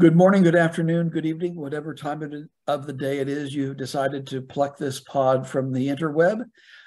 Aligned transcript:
Good 0.00 0.16
morning, 0.16 0.42
good 0.42 0.56
afternoon, 0.56 1.10
good 1.10 1.26
evening, 1.26 1.56
whatever 1.56 1.94
time 1.94 2.48
of 2.66 2.86
the 2.86 2.92
day 2.94 3.18
it 3.18 3.28
is 3.28 3.54
you 3.54 3.68
have 3.68 3.76
decided 3.76 4.26
to 4.28 4.40
pluck 4.40 4.78
this 4.78 4.98
pod 4.98 5.46
from 5.46 5.74
the 5.74 5.88
interweb. 5.88 6.42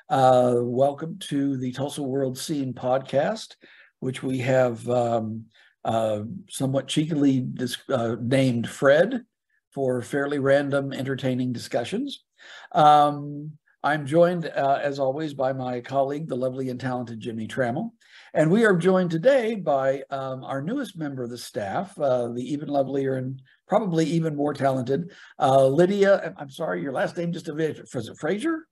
Uh, 0.09 0.55
welcome 0.61 1.19
to 1.19 1.55
the 1.57 1.71
Tulsa 1.73 2.01
World 2.01 2.39
Scene 2.39 2.73
podcast, 2.73 3.55
which 3.99 4.23
we 4.23 4.39
have 4.39 4.89
um, 4.89 5.45
uh, 5.85 6.21
somewhat 6.49 6.87
cheekily 6.87 7.47
uh, 7.87 8.15
named 8.19 8.67
Fred 8.67 9.23
for 9.69 10.01
fairly 10.01 10.39
random, 10.39 10.91
entertaining 10.91 11.53
discussions. 11.53 12.23
Um, 12.71 13.51
I'm 13.83 14.07
joined, 14.07 14.47
uh, 14.47 14.79
as 14.81 14.97
always, 14.97 15.35
by 15.35 15.53
my 15.53 15.81
colleague, 15.81 16.27
the 16.27 16.35
lovely 16.35 16.69
and 16.71 16.79
talented 16.79 17.19
Jimmie 17.19 17.47
Tramel. 17.47 17.91
And 18.35 18.49
we 18.49 18.65
are 18.65 18.75
joined 18.75 19.11
today 19.11 19.53
by 19.53 20.01
um, 20.09 20.43
our 20.43 20.59
newest 20.59 20.97
member 20.97 21.23
of 21.23 21.29
the 21.29 21.37
staff, 21.37 21.97
uh, 21.99 22.29
the 22.29 22.41
even 22.41 22.67
lovelier 22.67 23.17
and 23.17 23.39
probably 23.67 24.05
even 24.05 24.35
more 24.35 24.55
talented 24.55 25.11
uh, 25.39 25.67
Lydia. 25.67 26.33
I'm 26.37 26.49
sorry, 26.49 26.81
your 26.81 26.93
last 26.93 27.15
name 27.15 27.31
just 27.31 27.47
a 27.47 27.53
bit. 27.53 27.79
Was 27.93 28.09
it 28.09 28.17
Frazier? 28.17 28.67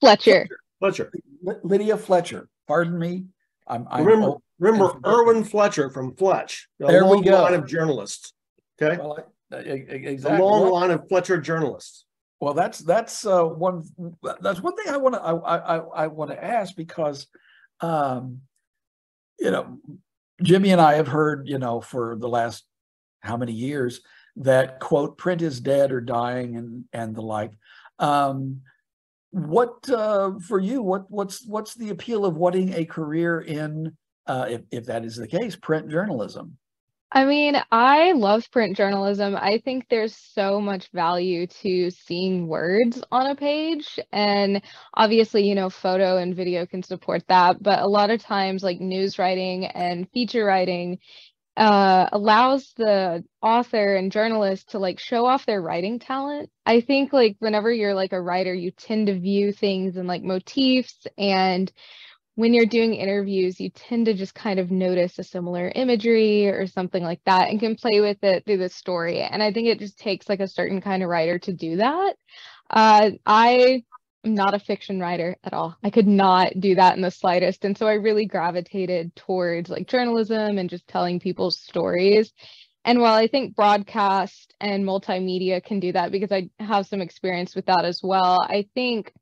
Fletcher. 0.00 0.46
Fletcher. 0.78 1.12
Lydia 1.62 1.98
Fletcher. 1.98 2.48
Pardon 2.66 2.98
me. 2.98 3.26
I'm, 3.66 3.86
I'm 3.90 4.04
remember, 4.04 4.36
remember 4.58 4.98
Irwin 5.06 5.44
Fletcher 5.44 5.90
from 5.90 6.14
Fletch. 6.16 6.68
there 6.78 7.04
we 7.04 7.22
go. 7.22 7.42
Line 7.42 7.54
of 7.54 7.66
journalists. 7.66 8.32
Okay. 8.80 8.98
Well, 9.00 9.18
I, 9.52 9.56
exactly. 9.56 10.38
A 10.38 10.42
long 10.42 10.62
well, 10.62 10.74
line 10.74 10.90
of 10.90 11.06
Fletcher 11.08 11.40
journalists. 11.40 12.06
Well, 12.40 12.54
that's 12.54 12.78
that's 12.80 13.24
uh, 13.24 13.44
one 13.44 13.84
that's 14.40 14.60
one 14.60 14.76
thing 14.76 14.92
I 14.92 14.96
want 14.96 15.14
to 15.14 15.20
I 15.22 15.56
I, 15.56 15.76
I 15.76 16.06
want 16.08 16.30
to 16.30 16.44
ask 16.44 16.74
because 16.74 17.26
um, 17.80 18.40
you 19.38 19.50
know, 19.50 19.78
Jimmie 20.42 20.70
and 20.70 20.80
I 20.80 20.94
have 20.94 21.08
heard, 21.08 21.48
you 21.48 21.58
know, 21.58 21.80
for 21.80 22.16
the 22.16 22.28
last 22.28 22.64
how 23.20 23.36
many 23.36 23.52
years 23.52 24.00
that 24.36 24.80
quote 24.80 25.16
print 25.16 25.42
is 25.42 25.60
dead 25.60 25.92
or 25.92 26.00
dying 26.00 26.56
and 26.56 26.84
and 26.92 27.14
the 27.14 27.22
like. 27.22 27.52
Um, 27.98 28.62
what 29.30 29.88
uh, 29.90 30.32
for 30.46 30.58
you? 30.58 30.82
What 30.82 31.10
what's 31.10 31.46
what's 31.46 31.74
the 31.74 31.90
appeal 31.90 32.24
of 32.24 32.36
wanting 32.36 32.72
a 32.74 32.84
career 32.84 33.40
in, 33.40 33.96
uh, 34.26 34.46
if 34.48 34.62
if 34.70 34.86
that 34.86 35.04
is 35.04 35.16
the 35.16 35.26
case, 35.26 35.56
print 35.56 35.90
journalism? 35.90 36.56
I 37.16 37.26
mean, 37.26 37.56
I 37.70 38.10
love 38.12 38.50
print 38.50 38.76
journalism. 38.76 39.36
I 39.36 39.58
think 39.64 39.88
there's 39.88 40.16
so 40.16 40.60
much 40.60 40.90
value 40.90 41.46
to 41.62 41.90
seeing 41.90 42.48
words 42.48 43.04
on 43.12 43.28
a 43.28 43.36
page. 43.36 44.00
And 44.12 44.60
obviously, 44.94 45.46
you 45.48 45.54
know, 45.54 45.70
photo 45.70 46.16
and 46.16 46.34
video 46.34 46.66
can 46.66 46.82
support 46.82 47.22
that. 47.28 47.62
But 47.62 47.78
a 47.82 47.86
lot 47.86 48.10
of 48.10 48.20
times, 48.20 48.64
like 48.64 48.80
news 48.80 49.16
writing 49.16 49.66
and 49.66 50.10
feature 50.10 50.44
writing, 50.44 50.98
uh, 51.56 52.08
allows 52.12 52.72
the 52.76 53.24
author 53.42 53.94
and 53.96 54.10
journalist 54.10 54.70
to 54.70 54.80
like 54.80 54.98
show 54.98 55.24
off 55.24 55.46
their 55.46 55.62
writing 55.62 56.00
talent. 56.00 56.50
I 56.66 56.80
think 56.80 57.12
like 57.12 57.36
whenever 57.38 57.72
you're 57.72 57.94
like 57.94 58.12
a 58.12 58.20
writer, 58.20 58.52
you 58.54 58.72
tend 58.72 59.06
to 59.06 59.20
view 59.20 59.52
things 59.52 59.96
in 59.96 60.08
like 60.08 60.24
motifs 60.24 61.06
and 61.16 61.72
when 62.36 62.52
you're 62.52 62.66
doing 62.66 62.94
interviews, 62.94 63.60
you 63.60 63.70
tend 63.70 64.06
to 64.06 64.14
just 64.14 64.34
kind 64.34 64.58
of 64.58 64.70
notice 64.70 65.18
a 65.18 65.24
similar 65.24 65.70
imagery 65.74 66.48
or 66.48 66.66
something 66.66 67.02
like 67.02 67.20
that 67.26 67.48
and 67.48 67.60
can 67.60 67.76
play 67.76 68.00
with 68.00 68.22
it 68.24 68.44
through 68.44 68.58
the 68.58 68.68
story. 68.68 69.20
And 69.20 69.42
I 69.42 69.52
think 69.52 69.68
it 69.68 69.78
just 69.78 69.98
takes 69.98 70.28
like 70.28 70.40
a 70.40 70.48
certain 70.48 70.80
kind 70.80 71.02
of 71.02 71.08
writer 71.08 71.38
to 71.40 71.52
do 71.52 71.76
that. 71.76 72.16
Uh, 72.68 73.10
I 73.24 73.84
am 74.24 74.34
not 74.34 74.54
a 74.54 74.58
fiction 74.58 74.98
writer 74.98 75.36
at 75.44 75.52
all. 75.52 75.76
I 75.84 75.90
could 75.90 76.08
not 76.08 76.58
do 76.58 76.74
that 76.74 76.96
in 76.96 77.02
the 77.02 77.10
slightest. 77.10 77.64
And 77.64 77.78
so 77.78 77.86
I 77.86 77.94
really 77.94 78.26
gravitated 78.26 79.14
towards 79.14 79.70
like 79.70 79.86
journalism 79.86 80.58
and 80.58 80.68
just 80.68 80.88
telling 80.88 81.20
people's 81.20 81.60
stories. 81.60 82.32
And 82.84 83.00
while 83.00 83.14
I 83.14 83.28
think 83.28 83.54
broadcast 83.54 84.54
and 84.60 84.84
multimedia 84.84 85.64
can 85.64 85.78
do 85.78 85.92
that 85.92 86.10
because 86.10 86.32
I 86.32 86.50
have 86.58 86.86
some 86.86 87.00
experience 87.00 87.54
with 87.54 87.66
that 87.66 87.84
as 87.84 88.00
well, 88.02 88.40
I 88.42 88.66
think 88.74 89.12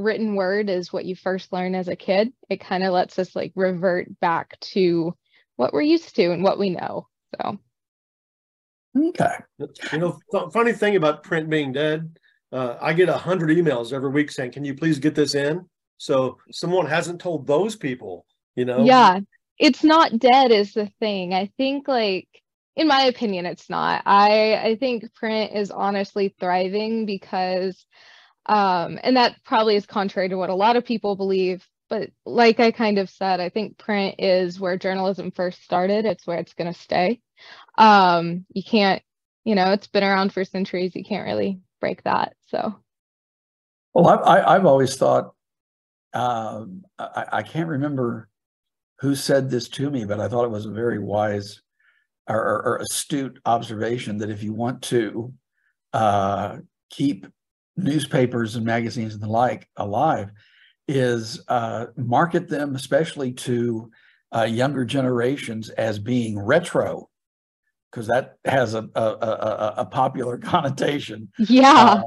written 0.00 0.34
word 0.34 0.68
is 0.68 0.92
what 0.92 1.04
you 1.04 1.14
first 1.14 1.52
learn 1.52 1.74
as 1.74 1.88
a 1.88 1.96
kid, 1.96 2.32
it 2.48 2.60
kind 2.60 2.82
of 2.82 2.92
lets 2.92 3.18
us 3.18 3.36
like 3.36 3.52
revert 3.54 4.18
back 4.20 4.58
to 4.60 5.14
what 5.56 5.72
we're 5.72 5.82
used 5.82 6.16
to 6.16 6.32
and 6.32 6.42
what 6.42 6.58
we 6.58 6.70
know. 6.70 7.06
So, 7.36 7.58
okay. 8.96 9.36
You 9.92 9.98
know, 9.98 10.18
th- 10.32 10.52
funny 10.52 10.72
thing 10.72 10.96
about 10.96 11.22
print 11.22 11.48
being 11.50 11.72
dead, 11.72 12.18
uh, 12.52 12.76
I 12.80 12.92
get 12.92 13.08
a 13.08 13.16
hundred 13.16 13.50
emails 13.50 13.92
every 13.92 14.10
week 14.10 14.30
saying, 14.30 14.52
"Can 14.52 14.64
you 14.64 14.74
please 14.74 14.98
get 14.98 15.14
this 15.14 15.34
in?" 15.34 15.68
So 15.98 16.38
someone 16.50 16.86
hasn't 16.86 17.20
told 17.20 17.46
those 17.46 17.76
people, 17.76 18.24
you 18.56 18.64
know. 18.64 18.84
Yeah, 18.84 19.20
it's 19.58 19.84
not 19.84 20.18
dead 20.18 20.50
is 20.50 20.72
the 20.72 20.90
thing. 20.98 21.34
I 21.34 21.50
think 21.58 21.86
like 21.86 22.26
in 22.74 22.88
my 22.88 23.02
opinion 23.02 23.46
it's 23.46 23.68
not. 23.68 24.02
I 24.06 24.56
I 24.56 24.76
think 24.76 25.12
print 25.14 25.52
is 25.54 25.70
honestly 25.70 26.34
thriving 26.40 27.04
because 27.04 27.84
um, 28.46 28.98
and 29.02 29.16
that 29.16 29.36
probably 29.44 29.76
is 29.76 29.86
contrary 29.86 30.28
to 30.28 30.36
what 30.36 30.50
a 30.50 30.54
lot 30.54 30.76
of 30.76 30.84
people 30.84 31.16
believe. 31.16 31.66
But 31.88 32.10
like 32.24 32.60
I 32.60 32.70
kind 32.70 32.98
of 32.98 33.10
said, 33.10 33.40
I 33.40 33.48
think 33.48 33.78
print 33.78 34.16
is 34.18 34.60
where 34.60 34.78
journalism 34.78 35.30
first 35.30 35.62
started. 35.64 36.04
It's 36.04 36.26
where 36.26 36.38
it's 36.38 36.54
going 36.54 36.72
to 36.72 36.78
stay. 36.78 37.20
Um, 37.76 38.46
you 38.52 38.62
can't, 38.62 39.02
you 39.44 39.54
know, 39.54 39.72
it's 39.72 39.88
been 39.88 40.04
around 40.04 40.32
for 40.32 40.44
centuries. 40.44 40.94
You 40.94 41.04
can't 41.04 41.26
really 41.26 41.60
break 41.80 42.02
that. 42.04 42.34
So. 42.48 42.76
Well, 43.92 44.08
I, 44.24 44.52
have 44.52 44.66
always 44.66 44.96
thought, 44.96 45.34
um, 46.14 46.84
I, 46.98 47.26
I, 47.32 47.42
can't 47.42 47.68
remember 47.68 48.28
who 49.00 49.16
said 49.16 49.50
this 49.50 49.68
to 49.68 49.90
me, 49.90 50.04
but 50.04 50.20
I 50.20 50.28
thought 50.28 50.44
it 50.44 50.50
was 50.50 50.66
a 50.66 50.70
very 50.70 51.00
wise 51.00 51.60
or, 52.28 52.36
or, 52.36 52.62
or 52.62 52.76
astute 52.78 53.40
observation 53.44 54.18
that 54.18 54.30
if 54.30 54.42
you 54.42 54.52
want 54.52 54.82
to 54.82 55.32
uh, 55.92 56.58
keep 56.90 57.26
newspapers 57.82 58.56
and 58.56 58.64
magazines 58.64 59.14
and 59.14 59.22
the 59.22 59.28
like 59.28 59.68
alive 59.76 60.30
is 60.88 61.40
uh, 61.48 61.86
market 61.96 62.48
them, 62.48 62.74
especially 62.74 63.32
to 63.32 63.90
uh, 64.34 64.42
younger 64.42 64.84
generations, 64.84 65.68
as 65.70 65.98
being 65.98 66.38
retro, 66.38 67.08
because 67.90 68.06
that 68.08 68.36
has 68.44 68.74
a, 68.74 68.88
a, 68.94 69.00
a, 69.00 69.74
a, 69.78 69.84
popular 69.84 70.38
connotation. 70.38 71.28
Yeah. 71.38 72.02
Um, 72.02 72.04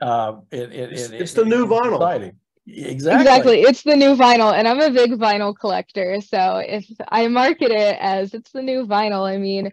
uh, 0.00 0.32
it, 0.50 0.72
it, 0.72 0.92
it's, 0.92 1.10
it, 1.10 1.20
it's 1.20 1.34
the 1.34 1.44
new 1.44 1.66
vinyl. 1.66 1.96
Exciting. 1.96 2.36
Exactly. 2.66 3.20
Exactly. 3.20 3.60
It's 3.62 3.82
the 3.82 3.96
new 3.96 4.14
vinyl. 4.14 4.52
And 4.52 4.68
I'm 4.68 4.80
a 4.80 4.90
big 4.90 5.12
vinyl 5.12 5.56
collector. 5.58 6.20
So 6.20 6.58
if 6.58 6.86
I 7.08 7.26
market 7.28 7.70
it 7.70 7.96
as 8.00 8.34
it's 8.34 8.52
the 8.52 8.62
new 8.62 8.86
vinyl, 8.86 9.26
I 9.26 9.38
mean, 9.38 9.72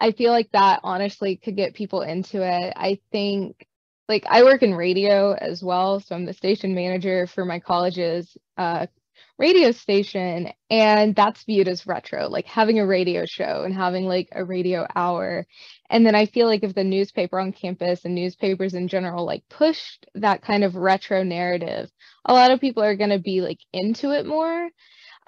I 0.00 0.12
feel 0.12 0.32
like 0.32 0.50
that 0.52 0.80
honestly 0.82 1.36
could 1.36 1.56
get 1.56 1.74
people 1.74 2.00
into 2.00 2.42
it. 2.42 2.72
I 2.76 2.98
think 3.12 3.66
like 4.10 4.26
I 4.28 4.42
work 4.42 4.62
in 4.64 4.74
radio 4.74 5.34
as 5.34 5.62
well. 5.62 6.00
So 6.00 6.16
I'm 6.16 6.26
the 6.26 6.34
station 6.34 6.74
manager 6.74 7.28
for 7.28 7.44
my 7.44 7.60
college's 7.60 8.36
uh, 8.58 8.88
radio 9.38 9.70
station. 9.70 10.52
And 10.68 11.14
that's 11.14 11.44
viewed 11.44 11.68
as 11.68 11.86
retro, 11.86 12.28
like 12.28 12.46
having 12.46 12.80
a 12.80 12.86
radio 12.86 13.24
show 13.24 13.62
and 13.64 13.72
having 13.72 14.06
like 14.06 14.28
a 14.32 14.44
radio 14.44 14.84
hour. 14.96 15.46
And 15.88 16.04
then 16.04 16.16
I 16.16 16.26
feel 16.26 16.48
like 16.48 16.64
if 16.64 16.74
the 16.74 16.82
newspaper 16.82 17.38
on 17.38 17.52
campus 17.52 18.04
and 18.04 18.16
newspapers 18.16 18.74
in 18.74 18.88
general 18.88 19.24
like 19.24 19.44
pushed 19.48 20.06
that 20.16 20.42
kind 20.42 20.64
of 20.64 20.74
retro 20.74 21.22
narrative, 21.22 21.88
a 22.24 22.34
lot 22.34 22.50
of 22.50 22.60
people 22.60 22.82
are 22.82 22.96
going 22.96 23.10
to 23.10 23.20
be 23.20 23.40
like 23.40 23.60
into 23.72 24.10
it 24.10 24.26
more. 24.26 24.68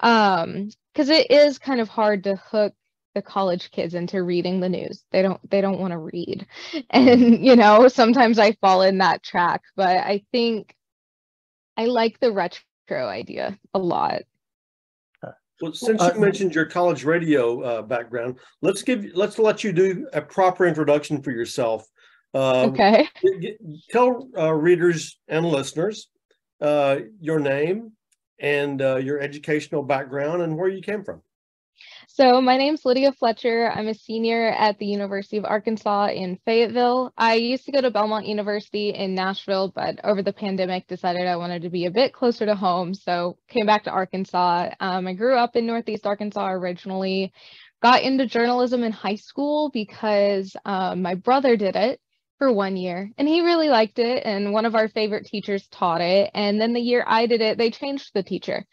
Um, 0.01 0.69
because 0.93 1.09
it 1.09 1.31
is 1.31 1.57
kind 1.57 1.79
of 1.79 1.87
hard 1.87 2.25
to 2.25 2.35
hook 2.35 2.73
the 3.13 3.21
college 3.21 3.71
kids 3.71 3.93
into 3.93 4.23
reading 4.23 4.59
the 4.59 4.69
news. 4.69 5.03
They 5.11 5.21
don't 5.21 5.39
they 5.49 5.61
don't 5.61 5.79
want 5.79 5.91
to 5.91 5.97
read. 5.97 6.45
And 6.89 7.45
you 7.45 7.55
know, 7.55 7.87
sometimes 7.87 8.39
I 8.39 8.53
fall 8.53 8.81
in 8.81 8.99
that 8.99 9.23
track, 9.23 9.61
but 9.75 9.97
I 9.97 10.23
think 10.31 10.75
I 11.77 11.85
like 11.85 12.19
the 12.19 12.31
retro 12.31 13.07
idea 13.07 13.57
a 13.73 13.79
lot. 13.79 14.21
Well, 15.61 15.73
since 15.73 16.01
you 16.01 16.07
uh, 16.07 16.19
mentioned 16.19 16.55
your 16.55 16.65
college 16.65 17.05
radio 17.05 17.61
uh, 17.61 17.81
background, 17.83 18.39
let's 18.61 18.81
give 18.81 19.05
let's 19.13 19.39
let 19.39 19.63
you 19.63 19.71
do 19.71 20.07
a 20.13 20.21
proper 20.21 20.65
introduction 20.65 21.21
for 21.21 21.31
yourself. 21.31 21.87
Um, 22.33 22.71
okay. 22.71 23.07
tell 23.91 24.27
uh, 24.37 24.51
readers 24.51 25.19
and 25.27 25.45
listeners 25.45 26.09
uh, 26.61 26.97
your 27.21 27.39
name 27.39 27.91
and 28.39 28.81
uh, 28.81 28.95
your 28.95 29.19
educational 29.19 29.83
background 29.83 30.41
and 30.41 30.57
where 30.57 30.67
you 30.67 30.81
came 30.81 31.03
from. 31.03 31.21
So 32.15 32.41
my 32.41 32.57
name's 32.57 32.85
Lydia 32.85 33.11
Fletcher. 33.11 33.71
I'm 33.71 33.87
a 33.87 33.95
senior 33.95 34.49
at 34.49 34.77
the 34.77 34.85
University 34.85 35.37
of 35.37 35.45
Arkansas 35.45 36.09
in 36.09 36.37
Fayetteville. 36.45 37.11
I 37.17 37.33
used 37.33 37.65
to 37.65 37.71
go 37.71 37.81
to 37.81 37.89
Belmont 37.89 38.27
University 38.27 38.89
in 38.89 39.15
Nashville, 39.15 39.73
but 39.73 39.99
over 40.03 40.21
the 40.21 40.31
pandemic 40.31 40.85
decided 40.85 41.25
I 41.25 41.37
wanted 41.37 41.63
to 41.63 41.71
be 41.71 41.87
a 41.87 41.91
bit 41.91 42.13
closer 42.13 42.45
to 42.45 42.53
home. 42.53 42.93
So 42.93 43.39
came 43.49 43.65
back 43.65 43.85
to 43.85 43.89
Arkansas. 43.89 44.75
Um, 44.79 45.07
I 45.07 45.13
grew 45.13 45.35
up 45.35 45.55
in 45.55 45.65
Northeast 45.65 46.05
Arkansas 46.05 46.51
originally, 46.51 47.33
got 47.81 48.03
into 48.03 48.27
journalism 48.27 48.83
in 48.83 48.91
high 48.91 49.15
school 49.15 49.71
because 49.73 50.55
um, 50.65 51.01
my 51.01 51.15
brother 51.15 51.57
did 51.57 51.75
it 51.75 51.99
for 52.37 52.51
one 52.51 52.75
year 52.75 53.11
and 53.17 53.27
he 53.27 53.41
really 53.41 53.69
liked 53.69 53.99
it 53.99 54.23
and 54.25 54.51
one 54.53 54.65
of 54.65 54.75
our 54.75 54.87
favorite 54.87 55.25
teachers 55.25 55.67
taught 55.67 56.01
it 56.01 56.29
and 56.33 56.59
then 56.59 56.73
the 56.73 56.81
year 56.81 57.03
I 57.07 57.25
did 57.25 57.41
it 57.41 57.57
they 57.57 57.71
changed 57.71 58.11
the 58.13 58.23
teacher. 58.23 58.65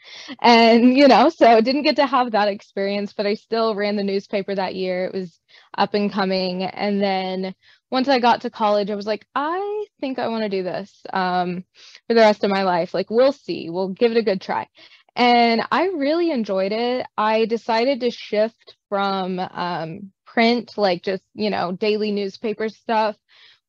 And 0.43 0.97
you 0.97 1.09
know 1.09 1.29
so 1.29 1.61
didn't 1.61 1.83
get 1.83 1.97
to 1.97 2.07
have 2.07 2.33
that 2.33 2.49
experience 2.49 3.13
but 3.13 3.27
I 3.27 3.35
still 3.35 3.75
ran 3.75 3.97
the 3.97 4.05
newspaper 4.05 4.55
that 4.55 4.75
year. 4.75 5.05
It 5.05 5.15
was 5.15 5.39
up 5.77 5.95
and 5.95 6.13
coming. 6.13 6.65
And 6.65 7.01
then 7.01 7.55
once 7.91 8.09
I 8.09 8.19
got 8.19 8.43
to 8.43 8.51
college 8.51 8.91
I 8.91 8.97
was 8.97 9.07
like 9.07 9.27
I 9.35 9.87
think 10.01 10.19
I 10.19 10.29
want 10.29 10.43
to 10.45 10.49
do 10.49 10.63
this 10.63 11.03
um, 11.13 11.65
for 12.09 12.15
the 12.15 12.21
rest 12.21 12.45
of 12.45 12.51
my 12.51 12.65
life. 12.65 12.95
Like 12.95 13.11
we'll 13.11 13.33
see. 13.33 13.69
We'll 13.71 13.89
give 13.91 14.13
it 14.13 14.19
a 14.19 14.23
good 14.23 14.41
try 14.41 14.69
and 15.17 15.63
I 15.71 15.87
really 15.87 16.31
enjoyed 16.31 16.73
it 16.73 17.07
I 17.17 17.45
decided 17.47 18.01
to 18.01 18.11
shift 18.11 18.77
from 18.89 19.39
um, 19.39 20.13
print 20.27 20.73
like 20.77 21.03
just 21.03 21.23
you 21.35 21.51
know 21.51 21.73
daily 21.73 22.13
newspaper 22.13 22.69
stuff 22.69 23.17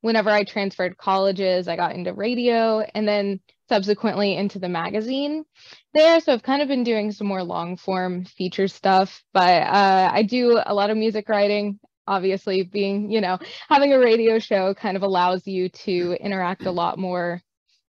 whenever 0.02 0.30
I 0.30 0.44
transferred 0.44 0.98
colleges, 0.98 1.68
I 1.68 1.76
got 1.76 1.96
into 1.96 2.14
radio 2.14 2.80
and 2.80 3.08
then 3.08 3.40
subsequently 3.70 4.36
into 4.36 4.60
the 4.60 4.68
magazine 4.68 5.46
there. 5.94 6.20
So 6.20 6.34
I've 6.34 6.44
kind 6.44 6.62
of 6.62 6.68
been 6.68 6.84
doing 6.84 7.12
some 7.12 7.28
more 7.28 7.44
long 7.44 7.78
form 7.78 8.26
feature 8.26 8.68
stuff, 8.68 9.24
but 9.34 9.62
uh, 9.64 10.10
I 10.12 10.24
do 10.24 10.62
a 10.64 10.74
lot 10.74 10.90
of 10.90 10.98
music 10.98 11.30
writing. 11.30 11.80
Obviously, 12.08 12.64
being, 12.64 13.12
you 13.12 13.22
know, 13.22 13.38
having 13.70 13.94
a 13.94 14.00
radio 14.00 14.40
show 14.40 14.74
kind 14.74 14.98
of 14.98 15.04
allows 15.04 15.48
you 15.48 15.70
to 15.70 16.18
interact 16.20 16.66
a 16.66 16.72
lot 16.72 16.98
more 16.98 17.42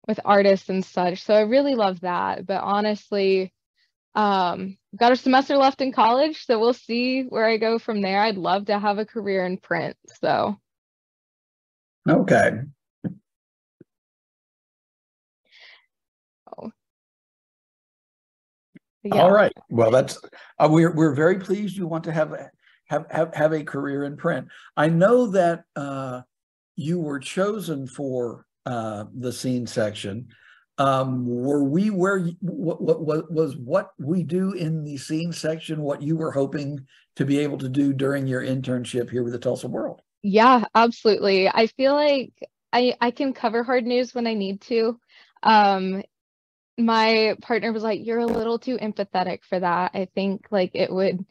with 0.09 0.19
artists 0.25 0.71
and 0.71 0.85
such. 0.85 1.23
So 1.23 1.35
I 1.35 1.43
really 1.43 1.75
love 1.75 2.01
that. 2.01 2.47
But 2.47 2.63
honestly, 2.63 3.53
um, 4.15 4.79
got 4.99 5.13
a 5.13 5.17
semester 5.17 5.57
left 5.57 5.83
in 5.83 5.93
college, 5.93 6.47
so 6.47 6.59
we'll 6.59 6.73
see 6.73 7.23
where 7.23 7.45
I 7.45 7.59
go 7.59 7.79
from 7.79 8.01
there. 8.01 8.21
I'd 8.21 8.39
love 8.39 8.67
to 8.67 8.79
have 8.79 8.99
a 8.99 9.05
career 9.05 9.45
in 9.45 9.59
print. 9.59 9.97
So 10.21 10.57
Okay. 12.09 12.53
Oh. 16.57 16.73
All 19.13 19.31
right. 19.31 19.53
Well, 19.69 19.91
that's 19.91 20.19
uh, 20.59 20.69
we're 20.71 20.93
we're 20.93 21.15
very 21.15 21.39
pleased 21.39 21.77
you 21.77 21.87
want 21.87 22.05
to 22.05 22.13
have 22.13 22.33
a, 22.33 22.51
have 22.87 23.07
have 23.11 23.35
have 23.35 23.53
a 23.53 23.63
career 23.63 24.05
in 24.05 24.17
print. 24.17 24.49
I 24.77 24.89
know 24.89 25.29
that 25.29 25.65
uh, 25.77 26.23
you 26.77 26.99
were 26.99 27.21
chosen 27.21 27.87
for 27.87 28.47
uh, 28.67 29.05
the 29.15 29.33
scene 29.33 29.67
section. 29.67 30.29
Um, 30.79 31.27
were 31.27 31.65
we 31.65 31.91
where 31.91 32.21
what, 32.41 32.81
what 32.81 33.01
what 33.01 33.33
was 33.33 33.57
what 33.57 33.91
we 33.99 34.23
do 34.23 34.53
in 34.53 34.85
the 34.85 34.97
scene 34.97 35.33
section 35.33 35.83
what 35.83 36.03
you 36.03 36.17
were 36.17 36.31
hoping 36.31 36.87
to 37.17 37.25
be 37.25 37.39
able 37.41 37.59
to 37.59 37.69
do 37.69 37.93
during 37.93 38.29
your 38.29 38.43
internship 38.43 39.11
here 39.11 39.25
with 39.25 39.33
the 39.33 39.41
Tulsa 39.41 39.67
World? 39.67 40.03
Yeah, 40.23 40.65
absolutely. 40.75 41.49
I 41.49 41.67
feel 41.67 41.95
like 41.95 42.33
I 42.73 42.95
I 43.01 43.11
can 43.11 43.33
cover 43.33 43.65
hard 43.65 43.85
news 43.85 44.15
when 44.15 44.27
I 44.27 44.35
need 44.35 44.61
to. 44.63 45.01
Um, 45.43 46.03
my 46.79 47.37
partner 47.43 47.73
was 47.73 47.83
like, 47.83 48.07
"You're 48.07 48.21
a 48.21 48.27
little 48.27 48.59
too 48.59 48.79
empathetic 48.79 49.41
for 49.45 49.59
that." 49.59 49.93
I 49.95 50.07
think 50.15 50.47
like 50.53 50.73
it 50.75 50.93
would, 50.93 51.25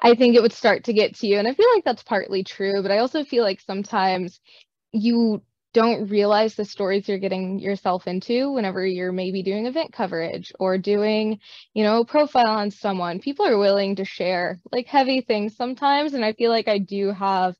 I 0.00 0.14
think 0.14 0.34
it 0.34 0.42
would 0.42 0.52
start 0.52 0.84
to 0.84 0.94
get 0.94 1.16
to 1.16 1.26
you, 1.26 1.38
and 1.38 1.46
I 1.46 1.52
feel 1.52 1.68
like 1.74 1.84
that's 1.84 2.02
partly 2.02 2.42
true. 2.42 2.80
But 2.80 2.90
I 2.90 2.98
also 2.98 3.24
feel 3.24 3.44
like 3.44 3.60
sometimes 3.60 4.40
you 4.92 5.42
don't 5.74 6.08
realize 6.08 6.54
the 6.54 6.64
stories 6.64 7.08
you're 7.08 7.18
getting 7.18 7.58
yourself 7.58 8.06
into 8.06 8.52
whenever 8.52 8.86
you're 8.86 9.12
maybe 9.12 9.42
doing 9.42 9.66
event 9.66 9.92
coverage 9.92 10.52
or 10.60 10.78
doing, 10.78 11.40
you 11.74 11.84
know, 11.84 12.00
a 12.00 12.06
profile 12.06 12.48
on 12.48 12.70
someone. 12.70 13.20
People 13.20 13.46
are 13.46 13.58
willing 13.58 13.96
to 13.96 14.06
share 14.06 14.60
like 14.72 14.86
heavy 14.86 15.20
things 15.20 15.56
sometimes, 15.56 16.14
and 16.14 16.24
I 16.24 16.32
feel 16.32 16.50
like 16.50 16.68
I 16.68 16.78
do 16.78 17.12
have 17.12 17.56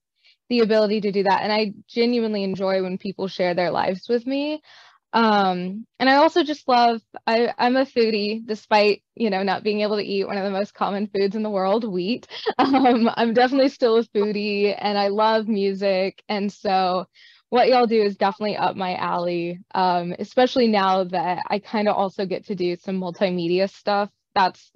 the 0.48 0.60
ability 0.60 1.02
to 1.02 1.12
do 1.12 1.24
that. 1.24 1.42
And 1.42 1.52
I 1.52 1.74
genuinely 1.88 2.44
enjoy 2.44 2.82
when 2.82 2.98
people 2.98 3.28
share 3.28 3.54
their 3.54 3.70
lives 3.70 4.08
with 4.08 4.26
me. 4.26 4.62
Um, 5.12 5.86
and 6.00 6.10
I 6.10 6.16
also 6.16 6.42
just 6.42 6.66
love, 6.66 7.00
I, 7.26 7.52
I'm 7.56 7.76
a 7.76 7.84
foodie, 7.86 8.44
despite, 8.44 9.02
you 9.14 9.30
know, 9.30 9.44
not 9.44 9.62
being 9.62 9.82
able 9.82 9.96
to 9.96 10.04
eat 10.04 10.26
one 10.26 10.36
of 10.36 10.44
the 10.44 10.50
most 10.50 10.74
common 10.74 11.06
foods 11.06 11.36
in 11.36 11.44
the 11.44 11.50
world, 11.50 11.84
wheat. 11.84 12.26
Um, 12.58 13.10
I'm 13.14 13.32
definitely 13.34 13.68
still 13.68 13.96
a 13.98 14.04
foodie 14.04 14.74
and 14.76 14.98
I 14.98 15.08
love 15.08 15.46
music. 15.48 16.22
And 16.28 16.52
so 16.52 17.06
what 17.54 17.68
y'all 17.68 17.86
do 17.86 18.02
is 18.02 18.16
definitely 18.16 18.56
up 18.56 18.74
my 18.74 18.96
alley, 18.96 19.60
um, 19.76 20.12
especially 20.18 20.66
now 20.66 21.04
that 21.04 21.40
I 21.48 21.60
kind 21.60 21.88
of 21.88 21.94
also 21.94 22.26
get 22.26 22.46
to 22.46 22.56
do 22.56 22.74
some 22.74 23.00
multimedia 23.00 23.70
stuff. 23.70 24.10
That's 24.34 24.72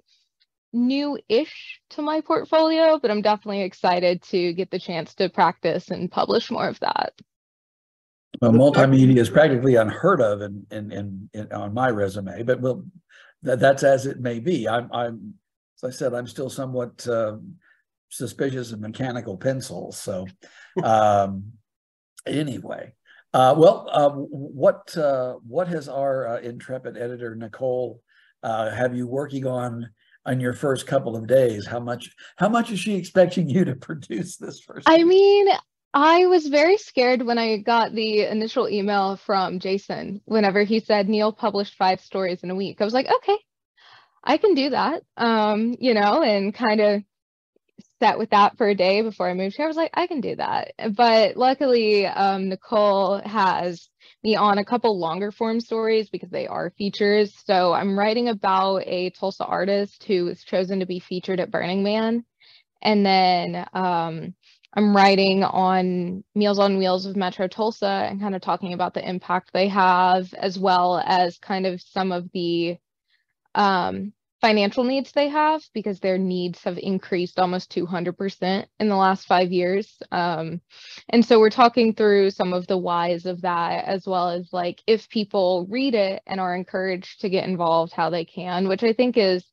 new-ish 0.71 1.81
to 1.89 2.01
my 2.01 2.21
portfolio, 2.21 2.97
but 2.97 3.11
I'm 3.11 3.21
definitely 3.21 3.63
excited 3.63 4.21
to 4.29 4.53
get 4.53 4.71
the 4.71 4.79
chance 4.79 5.13
to 5.15 5.27
practice 5.27 5.89
and 5.89 6.09
publish 6.09 6.49
more 6.51 6.69
of 6.69 6.79
that. 6.79 7.11
Well, 8.41 8.53
multimedia 8.53 9.17
is 9.17 9.29
practically 9.29 9.75
unheard 9.75 10.21
of 10.21 10.41
in, 10.41 10.65
in, 10.71 10.91
in, 10.93 11.29
in 11.33 11.51
on 11.51 11.73
my 11.73 11.89
resume, 11.89 12.43
but 12.43 12.61
well, 12.61 12.85
that, 13.41 13.59
that's 13.59 13.83
as 13.83 14.05
it 14.05 14.21
may 14.21 14.39
be. 14.39 14.69
I'm, 14.69 14.89
I'm, 14.93 15.33
as 15.83 15.83
I 15.83 15.91
said, 15.91 16.13
I'm 16.13 16.27
still 16.27 16.49
somewhat 16.49 17.05
uh, 17.05 17.39
suspicious 18.07 18.71
of 18.71 18.79
mechanical 18.79 19.35
pencils. 19.35 19.97
So, 19.97 20.27
um, 20.81 21.51
anyway, 22.25 22.93
uh, 23.33 23.53
well, 23.57 23.89
uh, 23.91 24.09
what 24.09 24.95
uh, 24.97 25.33
what 25.47 25.67
has 25.67 25.87
our 25.87 26.27
uh, 26.27 26.39
intrepid 26.39 26.97
editor 26.97 27.35
Nicole 27.35 28.01
uh, 28.43 28.71
have 28.71 28.95
you 28.95 29.07
working 29.07 29.45
on 29.45 29.89
on 30.25 30.39
your 30.39 30.53
first 30.53 30.87
couple 30.87 31.15
of 31.15 31.27
days? 31.27 31.65
How 31.65 31.79
much 31.79 32.09
how 32.37 32.49
much 32.49 32.71
is 32.71 32.79
she 32.79 32.95
expecting 32.95 33.49
you 33.49 33.65
to 33.65 33.75
produce 33.87 34.37
this 34.37 34.59
first 34.59 34.89
i 34.89 35.03
mean 35.03 35.47
i 35.93 36.25
was 36.25 36.47
very 36.47 36.77
scared 36.77 37.21
when 37.21 37.37
i 37.37 37.57
got 37.57 37.93
the 37.93 38.21
initial 38.21 38.69
email 38.69 39.17
from 39.17 39.59
jason 39.59 40.21
whenever 40.25 40.63
he 40.63 40.79
said 40.79 41.09
neil 41.09 41.31
published 41.31 41.75
five 41.75 41.99
stories 41.99 42.43
in 42.43 42.51
a 42.51 42.55
week. 42.55 42.79
I 42.79 42.85
was 42.85 42.93
like 42.93 43.09
okay 43.11 43.37
i 44.23 44.37
can 44.37 44.53
do 44.53 44.69
that 44.71 45.03
um 45.17 45.75
you 45.79 45.93
know 45.93 46.21
and 46.21 46.53
kind 46.53 46.79
of 46.81 47.03
sat 47.99 48.17
with 48.17 48.29
that 48.31 48.57
for 48.57 48.67
a 48.67 48.75
day 48.75 49.01
before 49.01 49.29
i 49.29 49.33
moved 49.33 49.55
here 49.55 49.65
i 49.65 49.67
was 49.67 49.77
like 49.77 49.91
i 49.93 50.07
can 50.07 50.21
do 50.21 50.35
that 50.35 50.71
but 50.95 51.37
luckily 51.37 52.05
um 52.05 52.49
nicole 52.49 53.19
has 53.19 53.89
me 54.23 54.35
on 54.35 54.57
a 54.57 54.65
couple 54.65 54.99
longer 54.99 55.31
form 55.31 55.59
stories 55.59 56.09
because 56.09 56.29
they 56.29 56.47
are 56.47 56.73
features. 56.77 57.33
So 57.45 57.73
I'm 57.73 57.97
writing 57.97 58.27
about 58.27 58.83
a 58.85 59.11
Tulsa 59.11 59.45
artist 59.45 60.03
who 60.03 60.25
was 60.25 60.43
chosen 60.43 60.79
to 60.79 60.85
be 60.85 60.99
featured 60.99 61.39
at 61.39 61.51
Burning 61.51 61.83
Man. 61.83 62.25
And 62.81 63.05
then 63.05 63.65
um, 63.73 64.33
I'm 64.73 64.95
writing 64.95 65.43
on 65.43 66.23
Meals 66.35 66.59
on 66.59 66.77
Wheels 66.77 67.05
of 67.05 67.15
Metro 67.15 67.47
Tulsa 67.47 68.07
and 68.09 68.19
kind 68.19 68.35
of 68.35 68.41
talking 68.41 68.73
about 68.73 68.93
the 68.93 69.07
impact 69.07 69.51
they 69.53 69.69
have, 69.69 70.33
as 70.33 70.59
well 70.59 71.01
as 71.03 71.37
kind 71.37 71.65
of 71.65 71.81
some 71.81 72.11
of 72.11 72.29
the 72.33 72.77
um, 73.55 74.13
financial 74.41 74.83
needs 74.83 75.11
they 75.11 75.27
have 75.27 75.61
because 75.73 75.99
their 75.99 76.17
needs 76.17 76.63
have 76.63 76.77
increased 76.77 77.39
almost 77.39 77.73
200% 77.73 78.65
in 78.79 78.89
the 78.89 78.95
last 78.95 79.27
five 79.27 79.51
years. 79.51 79.97
Um, 80.11 80.61
and 81.09 81.25
so 81.25 81.39
we're 81.39 81.49
talking 81.49 81.93
through 81.93 82.31
some 82.31 82.53
of 82.53 82.67
the 82.67 82.77
whys 82.77 83.25
of 83.25 83.41
that, 83.41 83.85
as 83.85 84.05
well 84.07 84.29
as 84.29 84.49
like 84.53 84.81
if 84.87 85.09
people 85.09 85.67
read 85.69 85.93
it 85.93 86.21
and 86.25 86.39
are 86.39 86.55
encouraged 86.55 87.21
to 87.21 87.29
get 87.29 87.47
involved, 87.47 87.93
how 87.93 88.09
they 88.09 88.25
can, 88.25 88.67
which 88.67 88.83
I 88.83 88.93
think 88.93 89.17
is 89.17 89.43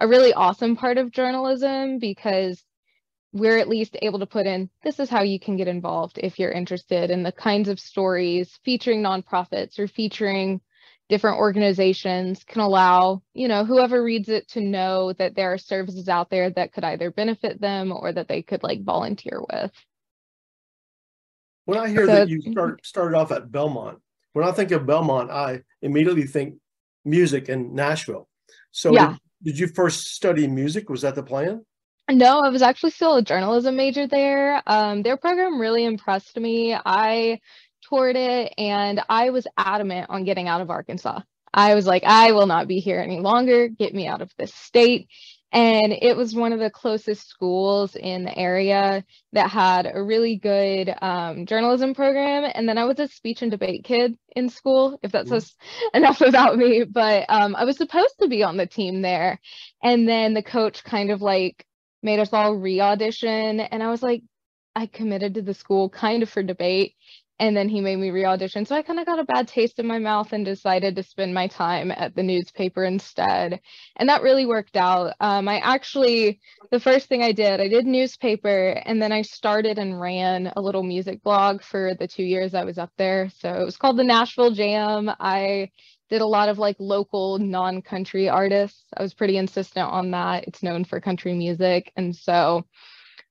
a 0.00 0.06
really 0.06 0.32
awesome 0.32 0.76
part 0.76 0.98
of 0.98 1.10
journalism 1.10 1.98
because 1.98 2.62
we're 3.32 3.58
at 3.58 3.68
least 3.68 3.96
able 4.00 4.20
to 4.20 4.26
put 4.26 4.46
in 4.46 4.70
this 4.82 4.98
is 4.98 5.10
how 5.10 5.22
you 5.22 5.38
can 5.38 5.56
get 5.56 5.68
involved 5.68 6.18
if 6.22 6.38
you're 6.38 6.50
interested 6.50 7.10
in 7.10 7.22
the 7.22 7.32
kinds 7.32 7.68
of 7.68 7.78
stories 7.78 8.58
featuring 8.64 9.02
nonprofits 9.02 9.78
or 9.78 9.86
featuring 9.86 10.60
different 11.08 11.38
organizations 11.38 12.44
can 12.44 12.60
allow 12.60 13.22
you 13.34 13.48
know 13.48 13.64
whoever 13.64 14.02
reads 14.02 14.28
it 14.28 14.48
to 14.48 14.60
know 14.60 15.12
that 15.14 15.34
there 15.34 15.52
are 15.52 15.58
services 15.58 16.08
out 16.08 16.30
there 16.30 16.50
that 16.50 16.72
could 16.72 16.84
either 16.84 17.10
benefit 17.10 17.60
them 17.60 17.92
or 17.92 18.12
that 18.12 18.28
they 18.28 18.42
could 18.42 18.62
like 18.62 18.82
volunteer 18.82 19.40
with 19.52 19.72
when 21.64 21.78
i 21.78 21.88
hear 21.88 22.06
so, 22.06 22.12
that 22.14 22.28
you 22.28 22.40
start, 22.42 22.84
started 22.84 23.16
off 23.16 23.32
at 23.32 23.50
belmont 23.50 23.98
when 24.32 24.46
i 24.46 24.52
think 24.52 24.70
of 24.70 24.86
belmont 24.86 25.30
i 25.30 25.60
immediately 25.82 26.24
think 26.24 26.54
music 27.04 27.48
in 27.48 27.74
nashville 27.74 28.28
so 28.70 28.92
yeah. 28.92 29.08
did, 29.42 29.52
did 29.52 29.58
you 29.58 29.66
first 29.66 30.08
study 30.08 30.46
music 30.46 30.90
was 30.90 31.02
that 31.02 31.14
the 31.14 31.22
plan 31.22 31.64
no, 32.10 32.40
I 32.40 32.48
was 32.48 32.62
actually 32.62 32.92
still 32.92 33.16
a 33.16 33.22
journalism 33.22 33.76
major 33.76 34.06
there. 34.06 34.62
Um, 34.66 35.02
their 35.02 35.18
program 35.18 35.60
really 35.60 35.84
impressed 35.84 36.38
me. 36.38 36.74
I 36.74 37.38
toward 37.88 38.16
it 38.16 38.54
and 38.58 39.00
I 39.08 39.30
was 39.30 39.46
adamant 39.56 40.10
on 40.10 40.24
getting 40.24 40.48
out 40.48 40.60
of 40.60 40.70
Arkansas. 40.70 41.20
I 41.52 41.74
was 41.74 41.86
like, 41.86 42.04
I 42.04 42.32
will 42.32 42.46
not 42.46 42.68
be 42.68 42.80
here 42.80 43.00
any 43.00 43.20
longer. 43.20 43.68
Get 43.68 43.94
me 43.94 44.06
out 44.06 44.20
of 44.20 44.30
this 44.36 44.54
state. 44.54 45.08
And 45.50 45.92
it 45.92 46.14
was 46.14 46.34
one 46.34 46.52
of 46.52 46.58
the 46.58 46.68
closest 46.68 47.26
schools 47.26 47.96
in 47.96 48.24
the 48.24 48.36
area 48.36 49.02
that 49.32 49.50
had 49.50 49.90
a 49.92 50.02
really 50.02 50.36
good 50.36 50.94
um, 51.00 51.46
journalism 51.46 51.94
program. 51.94 52.50
And 52.54 52.68
then 52.68 52.76
I 52.76 52.84
was 52.84 52.98
a 52.98 53.08
speech 53.08 53.40
and 53.40 53.50
debate 53.50 53.82
kid 53.84 54.18
in 54.36 54.50
school, 54.50 54.98
if 55.02 55.12
that 55.12 55.24
mm-hmm. 55.24 55.34
says 55.34 55.54
enough 55.94 56.20
about 56.20 56.58
me. 56.58 56.84
But 56.84 57.24
um, 57.30 57.56
I 57.56 57.64
was 57.64 57.78
supposed 57.78 58.16
to 58.20 58.28
be 58.28 58.42
on 58.42 58.58
the 58.58 58.66
team 58.66 59.00
there. 59.00 59.40
And 59.82 60.06
then 60.06 60.34
the 60.34 60.42
coach 60.42 60.84
kind 60.84 61.10
of 61.10 61.22
like 61.22 61.64
made 62.02 62.20
us 62.20 62.32
all 62.34 62.54
re 62.54 62.80
audition. 62.80 63.60
And 63.60 63.82
I 63.82 63.88
was 63.88 64.02
like, 64.02 64.22
I 64.76 64.86
committed 64.86 65.34
to 65.34 65.42
the 65.42 65.54
school 65.54 65.88
kind 65.88 66.22
of 66.22 66.28
for 66.28 66.42
debate 66.42 66.94
and 67.40 67.56
then 67.56 67.68
he 67.68 67.80
made 67.80 67.96
me 67.96 68.10
re-audition. 68.10 68.66
So 68.66 68.74
i 68.74 68.82
kind 68.82 68.98
of 68.98 69.06
got 69.06 69.18
a 69.18 69.24
bad 69.24 69.48
taste 69.48 69.78
in 69.78 69.86
my 69.86 69.98
mouth 69.98 70.32
and 70.32 70.44
decided 70.44 70.96
to 70.96 71.02
spend 71.02 71.32
my 71.32 71.46
time 71.46 71.90
at 71.90 72.14
the 72.14 72.22
newspaper 72.22 72.84
instead. 72.84 73.60
And 73.96 74.08
that 74.08 74.22
really 74.22 74.46
worked 74.46 74.76
out. 74.76 75.14
Um, 75.20 75.48
i 75.48 75.58
actually 75.58 76.40
the 76.70 76.80
first 76.80 77.08
thing 77.08 77.22
i 77.22 77.32
did 77.32 77.60
i 77.60 77.68
did 77.68 77.86
newspaper 77.86 78.70
and 78.84 79.00
then 79.00 79.12
i 79.12 79.22
started 79.22 79.78
and 79.78 80.00
ran 80.00 80.52
a 80.56 80.60
little 80.60 80.82
music 80.82 81.22
blog 81.22 81.62
for 81.62 81.94
the 81.98 82.08
two 82.08 82.24
years 82.24 82.54
i 82.54 82.64
was 82.64 82.78
up 82.78 82.90
there. 82.96 83.30
So 83.38 83.48
it 83.60 83.64
was 83.64 83.76
called 83.76 83.98
the 83.98 84.04
nashville 84.04 84.50
jam. 84.50 85.10
I 85.20 85.70
did 86.10 86.20
a 86.22 86.26
lot 86.26 86.48
of 86.48 86.58
like 86.58 86.76
local 86.78 87.38
non-country 87.38 88.28
artists. 88.30 88.84
I 88.96 89.02
was 89.02 89.12
pretty 89.14 89.36
insistent 89.36 89.88
on 89.90 90.10
that. 90.12 90.44
It's 90.44 90.62
known 90.62 90.84
for 90.84 91.00
country 91.00 91.34
music. 91.34 91.92
And 91.96 92.14
so 92.16 92.64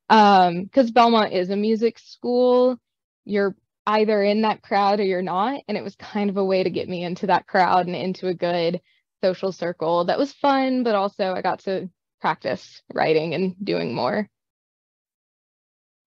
um 0.10 0.64
because 0.64 0.92
belmont 0.92 1.34
is 1.34 1.50
a 1.50 1.56
music 1.58 2.00
school 2.00 2.78
you're 3.26 3.56
either 3.88 4.22
in 4.22 4.42
that 4.42 4.62
crowd 4.62 5.00
or 5.00 5.04
you're 5.04 5.22
not. 5.22 5.62
And 5.68 5.78
it 5.78 5.84
was 5.84 5.96
kind 5.96 6.30
of 6.30 6.38
a 6.38 6.46
way 6.46 6.62
to 6.62 6.70
get 6.70 6.90
me 6.90 7.04
into 7.04 7.28
that 7.28 7.48
crowd 7.48 7.88
and 7.88 7.96
into 7.96 8.28
a 8.28 8.34
good 8.34 8.82
social 9.24 9.52
circle 9.52 10.06
that 10.06 10.20
was 10.20 10.34
fun, 10.34 10.84
but 10.84 10.94
also 10.94 11.34
I 11.34 11.42
got 11.42 11.60
to 11.62 11.90
practice 12.22 12.82
writing 12.94 13.34
and 13.34 13.56
doing 13.64 13.96
more. 13.96 14.30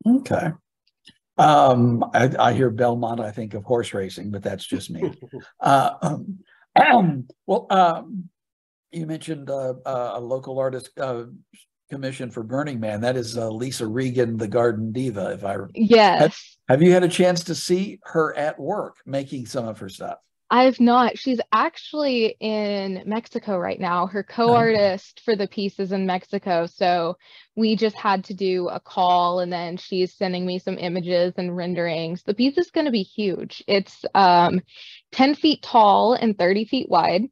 Okay. 0.06 0.50
Um, 1.38 2.04
I, 2.12 2.30
I 2.38 2.52
hear 2.52 2.70
Belmont, 2.70 3.20
I 3.20 3.30
think 3.30 3.54
of 3.54 3.64
horse 3.64 3.94
racing, 3.94 4.30
but 4.30 4.42
that's 4.42 4.66
just 4.66 4.90
me. 4.90 5.14
uh, 5.60 5.94
um, 6.02 6.38
um, 6.76 7.28
well, 7.46 7.66
um, 7.70 8.28
you 8.92 9.06
mentioned 9.06 9.48
uh, 9.48 9.74
uh, 9.86 10.12
a 10.14 10.20
local 10.20 10.58
artist 10.58 10.90
uh, 10.98 11.24
commission 11.90 12.30
for 12.30 12.42
Burning 12.42 12.80
Man. 12.80 13.00
That 13.02 13.16
is 13.16 13.36
uh, 13.36 13.50
Lisa 13.50 13.86
Regan, 13.86 14.36
the 14.36 14.48
Garden 14.48 14.92
Deva. 14.92 15.32
If 15.32 15.44
I 15.44 15.56
yes, 15.74 16.20
have, 16.20 16.36
have, 16.68 16.82
you 16.82 16.92
had 16.92 17.02
a 17.02 17.08
chance 17.08 17.44
to 17.44 17.54
see 17.54 17.98
her 18.04 18.34
at 18.36 18.58
work 18.58 18.96
making 19.04 19.46
some 19.46 19.68
of 19.68 19.78
her 19.80 19.88
stuff? 19.88 20.18
I 20.52 20.64
have 20.64 20.80
not. 20.80 21.16
She's 21.16 21.38
actually 21.52 22.36
in 22.40 23.04
Mexico 23.06 23.56
right 23.56 23.78
now. 23.78 24.08
Her 24.08 24.24
co-artist 24.24 25.20
for 25.24 25.36
the 25.36 25.46
piece 25.46 25.78
is 25.78 25.92
in 25.92 26.06
Mexico, 26.06 26.66
so 26.66 27.16
we 27.54 27.76
just 27.76 27.94
had 27.94 28.24
to 28.24 28.34
do 28.34 28.68
a 28.68 28.80
call, 28.80 29.38
and 29.38 29.52
then 29.52 29.76
she's 29.76 30.12
sending 30.16 30.44
me 30.44 30.58
some 30.58 30.76
images 30.76 31.34
and 31.36 31.56
renderings. 31.56 32.24
The 32.24 32.34
piece 32.34 32.58
is 32.58 32.72
going 32.72 32.86
to 32.86 32.90
be 32.90 33.02
huge. 33.02 33.62
It's 33.68 34.04
um, 34.12 34.60
10 35.12 35.36
feet 35.36 35.62
tall 35.62 36.14
and 36.14 36.36
30 36.36 36.64
feet 36.64 36.88
wide. 36.88 37.26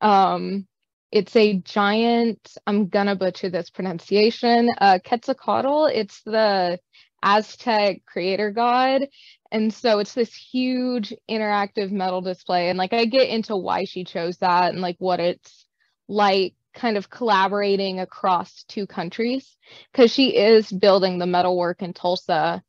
Um, 0.00 0.66
it's 1.10 1.34
a 1.36 1.54
giant, 1.54 2.56
I'm 2.66 2.88
gonna 2.88 3.16
butcher 3.16 3.50
this 3.50 3.70
pronunciation, 3.70 4.68
uh, 4.78 4.98
Quetzalcoatl. 5.04 5.90
It's 5.94 6.22
the 6.22 6.78
Aztec 7.22 8.04
creator 8.06 8.50
god. 8.50 9.08
And 9.50 9.72
so 9.72 9.98
it's 9.98 10.14
this 10.14 10.34
huge 10.34 11.14
interactive 11.28 11.90
metal 11.90 12.20
display. 12.20 12.68
And 12.68 12.78
like 12.78 12.92
I 12.92 13.06
get 13.06 13.28
into 13.28 13.56
why 13.56 13.84
she 13.84 14.04
chose 14.04 14.36
that 14.38 14.72
and 14.72 14.82
like 14.82 14.96
what 14.98 15.20
it's 15.20 15.66
like 16.08 16.54
kind 16.74 16.96
of 16.96 17.10
collaborating 17.10 17.98
across 17.98 18.64
two 18.68 18.86
countries 18.86 19.56
because 19.92 20.12
she 20.12 20.36
is 20.36 20.70
building 20.70 21.18
the 21.18 21.26
metalwork 21.26 21.82
in 21.82 21.92
Tulsa. 21.92 22.62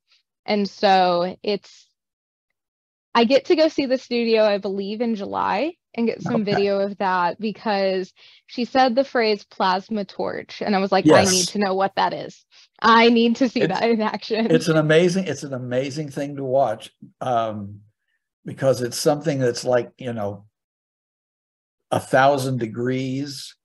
And 0.46 0.68
so 0.68 1.38
it's 1.44 1.88
I 3.14 3.26
get 3.26 3.46
to 3.46 3.56
go 3.56 3.68
see 3.68 3.86
the 3.86 3.98
studio, 3.98 4.44
I 4.44 4.60
believe, 4.60 5.02
in 5.02 5.16
July 5.16 5.74
and 5.96 6.08
get 6.08 6.22
some 6.22 6.42
okay. 6.42 6.54
video 6.54 6.80
of 6.80 6.98
that 6.98 7.40
because 7.40 8.14
she 8.48 8.66
said 8.66 8.96
the 8.96 9.04
phrase 9.04 9.44
plasma 9.44 10.06
torch 10.06 10.62
and 10.62 10.76
i 10.76 10.80
was 10.80 10.92
like 10.92 11.06
yes. 11.06 11.28
i 11.28 11.32
need 11.32 11.48
to 11.48 11.60
know 11.60 11.74
what 11.74 11.96
that 11.96 12.14
is 12.14 12.46
i 12.82 13.10
need 13.10 13.36
to 13.36 13.50
see 13.50 13.62
it's, 13.62 13.74
that 13.74 13.90
in 13.90 14.02
action 14.02 14.52
it's 14.52 14.68
an 14.68 14.78
amazing 14.78 15.26
it's 15.26 15.44
an 15.44 15.54
amazing 15.54 16.10
thing 16.10 16.36
to 16.36 16.44
watch 16.44 16.92
um, 17.22 17.80
because 18.46 18.82
it's 18.82 18.98
something 18.98 19.40
that's 19.40 19.64
like 19.64 19.92
you 19.98 20.14
know 20.14 20.46
a 21.92 22.00
thousand 22.00 22.60
degrees 22.60 23.56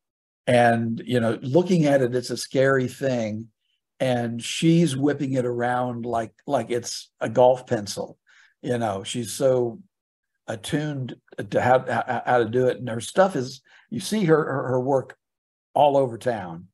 and 0.46 1.02
you 1.04 1.20
know 1.20 1.38
looking 1.42 1.84
at 1.84 2.02
it 2.02 2.14
it's 2.14 2.30
a 2.30 2.36
scary 2.36 2.88
thing 2.88 3.48
and 4.00 4.42
she's 4.42 4.96
whipping 4.96 5.34
it 5.34 5.44
around 5.44 6.04
like 6.04 6.32
like 6.46 6.70
it's 6.70 7.10
a 7.20 7.28
golf 7.28 7.66
pencil 7.66 8.18
you 8.62 8.76
know 8.78 9.04
she's 9.04 9.32
so 9.32 9.78
attuned 10.46 11.16
to 11.50 11.60
how 11.60 12.22
how 12.26 12.38
to 12.38 12.44
do 12.44 12.66
it, 12.66 12.78
and 12.78 12.88
her 12.88 13.00
stuff 13.00 13.36
is 13.36 13.62
you 13.90 14.00
see 14.00 14.24
her 14.24 14.44
her, 14.44 14.68
her 14.68 14.80
work 14.80 15.16
all 15.74 15.96
over 15.96 16.18
town. 16.18 16.68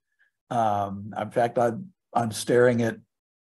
Um, 0.51 1.15
in 1.19 1.31
fact, 1.31 1.59
I 1.59 1.73
I'm 2.15 2.33
staring 2.33 2.83
at 2.83 2.97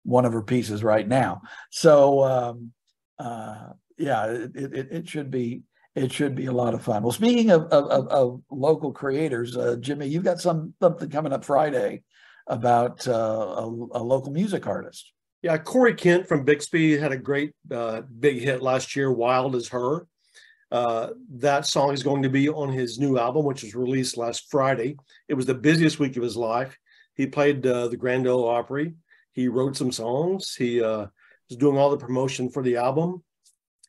one 0.05 0.25
of 0.25 0.33
her 0.33 0.43
pieces 0.43 0.83
right 0.83 1.07
now. 1.07 1.43
So 1.71 2.25
um, 2.25 2.73
uh, 3.19 3.71
yeah, 3.99 4.27
it, 4.27 4.57
it, 4.57 4.89
it 4.91 5.09
should 5.09 5.31
be 5.31 5.63
it 5.95 6.13
should 6.13 6.35
be 6.35 6.47
a 6.47 6.53
lot 6.53 6.75
of 6.75 6.83
fun. 6.83 7.03
Well, 7.03 7.13
speaking 7.13 7.51
of 7.51 7.65
of, 7.65 8.09
of 8.09 8.43
local 8.51 8.93
creators, 8.93 9.57
uh, 9.57 9.77
Jimmie, 9.81 10.09
you've 10.09 10.25
got 10.25 10.41
some 10.41 10.75
something 10.81 11.11
coming 11.11 11.33
up 11.33 11.45
Friday 11.45 12.03
about 12.47 13.07
uh, 13.07 13.13
a, 13.13 13.65
a, 13.65 14.03
local 14.03 14.33
music 14.33 14.67
artist. 14.67 15.13
Yeah, 15.43 15.57
Corey 15.57 15.95
Kent 15.95 16.29
from 16.29 16.45
Bixby 16.45 16.99
had 16.99 17.13
a 17.13 17.17
great 17.17 17.53
uh, 17.71 18.03
big 18.03 18.41
hit 18.41 18.61
last 18.61 18.95
year, 18.95 19.11
Wild 19.11 19.57
as 19.57 19.69
Her. 19.69 20.07
Uh, 20.71 21.09
that 21.37 21.67
song 21.67 21.95
is 21.95 22.03
going 22.03 22.23
to 22.23 22.29
be 22.29 22.49
on 22.51 22.71
his 22.71 22.99
new 22.99 23.19
album, 23.19 23.47
which 23.47 23.63
was 23.63 23.75
released 23.75 24.19
last 24.19 24.51
Friday. 24.51 24.97
It 25.29 25.35
was 25.35 25.47
the 25.47 25.55
busiest 25.55 25.99
week 25.99 26.17
of 26.19 26.23
his 26.23 26.37
life. 26.37 26.77
He 27.15 27.27
played 27.27 27.67
uh, 27.67 27.89
the 27.89 27.97
Grand 27.97 28.27
Ole 28.27 28.49
Opry. 28.49 28.95
He 29.33 29.49
wrote 29.49 29.77
some 29.77 29.91
songs. 29.91 30.55
He 30.55 30.83
uh, 30.83 31.07
was 31.49 31.57
doing 31.59 31.79
all 31.79 31.91
the 31.91 31.97
promotion 31.97 32.51
for 32.51 32.63
the 32.63 32.77
album 32.77 33.25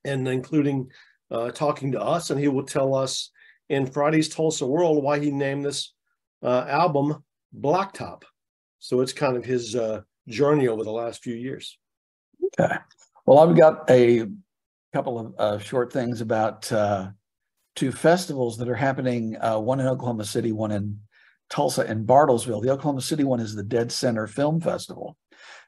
and 0.06 0.28
including 0.28 0.90
uh, 1.30 1.52
talking 1.52 1.92
to 1.92 2.02
us. 2.02 2.30
And 2.30 2.40
he 2.40 2.48
will 2.48 2.66
tell 2.66 2.96
us 2.96 3.30
in 3.70 3.86
Friday's 3.86 4.30
Tulsa 4.30 4.66
World 4.66 5.04
why 5.04 5.20
he 5.20 5.32
named 5.32 5.66
this 5.66 5.94
uh, 6.42 6.66
album 6.68 7.24
Blacktop. 7.60 8.24
So 8.80 9.02
it's 9.02 9.14
kind 9.14 9.36
of 9.36 9.44
his 9.44 9.76
uh, 9.76 10.02
journey 10.32 10.68
over 10.68 10.84
the 10.84 10.92
last 10.92 11.24
few 11.24 11.36
years. 11.36 11.78
Okay. 12.60 12.76
Well, 13.26 13.40
I've 13.40 13.58
got 13.58 13.90
a 13.90 14.28
couple 14.94 15.20
of 15.20 15.36
uh, 15.38 15.60
short 15.60 15.94
things 15.94 16.22
about 16.22 16.72
uh, 16.72 17.10
two 17.76 17.92
festivals 17.92 18.58
that 18.58 18.70
are 18.70 18.76
happening, 18.76 19.38
uh, 19.40 19.60
one 19.60 19.80
in 19.80 19.88
Oklahoma 19.88 20.26
City, 20.26 20.52
one 20.52 20.72
in 20.72 21.00
Tulsa 21.50 21.82
and 21.82 22.08
Bartlesville. 22.08 22.62
The 22.62 22.72
Oklahoma 22.72 23.02
City 23.02 23.24
one 23.24 23.40
is 23.40 23.56
the 23.56 23.64
Dead 23.64 23.92
Center 23.92 24.28
Film 24.28 24.60
Festival. 24.60 25.18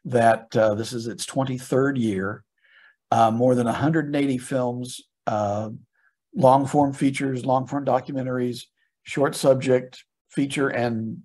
That 0.05 0.55
uh, 0.55 0.73
this 0.75 0.93
is 0.93 1.07
its 1.07 1.25
23rd 1.25 1.99
year. 1.99 2.43
Uh, 3.11 3.29
more 3.29 3.53
than 3.53 3.67
180 3.67 4.37
films, 4.39 5.01
uh, 5.27 5.69
long 6.35 6.65
form 6.65 6.93
features, 6.93 7.45
long 7.45 7.67
form 7.67 7.85
documentaries, 7.85 8.63
short 9.03 9.35
subject, 9.35 10.03
feature, 10.29 10.69
and 10.69 11.21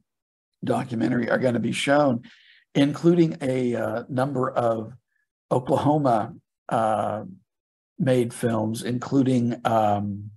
documentary 0.64 1.30
are 1.30 1.38
going 1.38 1.54
to 1.54 1.60
be 1.60 1.72
shown, 1.72 2.22
including 2.78 3.36
a 3.42 4.04
number 4.08 4.50
of 4.50 4.92
Oklahoma 5.50 6.34
uh, 6.68 7.24
made 7.98 8.32
films, 8.32 8.82
including 8.82 9.60
um, 9.64 10.30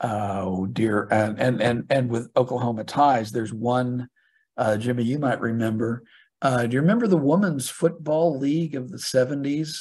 oh 0.00 0.66
dear, 0.66 1.08
and 1.10 1.38
and 1.38 1.60
and 1.62 1.84
and 1.90 2.10
with 2.10 2.30
Oklahoma 2.36 2.84
ties. 2.84 3.32
There's 3.32 3.52
one, 3.52 4.08
uh, 4.56 4.76
Jimmie, 4.76 5.04
you 5.04 5.18
might 5.18 5.40
remember. 5.40 6.04
Uh, 6.42 6.66
do 6.66 6.74
you 6.74 6.80
remember 6.80 7.06
the 7.06 7.16
Women's 7.16 7.70
Football 7.70 8.38
League 8.38 8.74
of 8.74 8.90
the 8.90 8.98
'70s? 8.98 9.78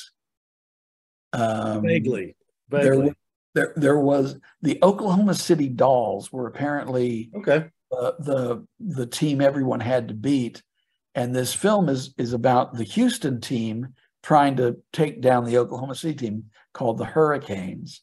Um, 1.33 1.81
vaguely, 1.81 2.35
vaguely. 2.69 3.05
There, 3.05 3.15
there, 3.55 3.73
there 3.75 3.99
was 3.99 4.37
the 4.61 4.79
Oklahoma 4.81 5.33
City 5.33 5.67
Dolls 5.67 6.31
were 6.31 6.47
apparently 6.47 7.31
okay. 7.35 7.69
Uh, 7.91 8.11
the 8.19 8.65
the 8.79 9.05
team 9.05 9.39
everyone 9.41 9.79
had 9.79 10.07
to 10.07 10.13
beat, 10.15 10.63
and 11.15 11.36
this 11.36 11.53
film 11.53 11.89
is 11.89 12.13
is 12.17 12.34
about 12.34 12.74
the 12.74 12.84
Houston 12.84 13.41
team 13.41 13.93
trying 14.24 14.55
to 14.55 14.77
take 14.93 15.22
down 15.22 15.46
the 15.46 15.58
Oklahoma 15.58 15.96
City 15.96 16.15
team 16.15 16.46
called 16.74 16.98
The 16.98 17.05
Hurricanes. 17.05 18.01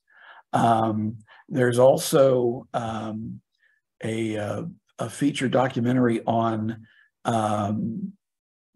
Um, 0.52 1.18
there's 1.48 1.78
also 1.78 2.68
um, 2.74 3.40
a, 4.04 4.36
uh, 4.36 4.62
a 4.98 5.10
feature 5.10 5.48
documentary 5.48 6.20
on 6.26 6.86
um, 7.24 8.12